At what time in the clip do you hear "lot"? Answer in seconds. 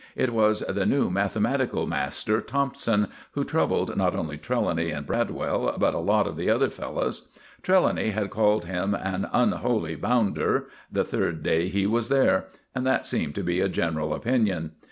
5.99-6.25